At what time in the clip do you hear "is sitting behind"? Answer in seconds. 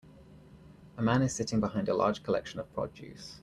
1.21-1.87